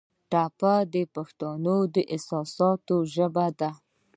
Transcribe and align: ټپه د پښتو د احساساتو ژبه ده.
ټپه 0.31 0.73
د 0.93 0.95
پښتو 1.13 1.49
د 1.93 1.95
احساساتو 2.13 2.95
ژبه 3.13 3.45
ده. 3.59 3.71